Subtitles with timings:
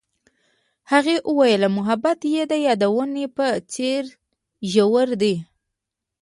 [0.91, 4.03] هغې وویل محبت یې د یادونه په څېر
[4.71, 5.35] ژور دی.